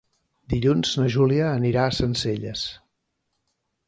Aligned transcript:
Dilluns 0.51 0.93
na 1.01 1.05
Júlia 1.15 1.49
anirà 1.57 1.83
a 1.89 1.91
Sencelles. 1.97 2.65